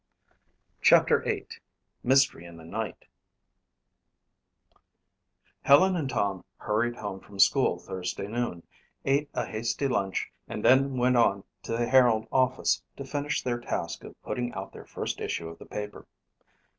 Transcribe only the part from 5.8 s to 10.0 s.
and Tom hurried home from school Thursday noon, ate a hasty